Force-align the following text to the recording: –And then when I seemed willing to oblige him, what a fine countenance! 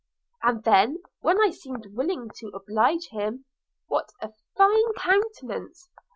–And 0.41 0.63
then 0.63 1.03
when 1.19 1.39
I 1.39 1.51
seemed 1.51 1.85
willing 1.93 2.31
to 2.37 2.47
oblige 2.55 3.09
him, 3.09 3.45
what 3.87 4.09
a 4.19 4.33
fine 4.57 4.93
countenance! 4.97 5.89